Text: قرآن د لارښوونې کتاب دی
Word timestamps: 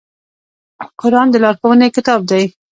قرآن 0.99 1.27
د 1.31 1.35
لارښوونې 1.43 1.87
کتاب 1.95 2.19
دی 2.31 2.43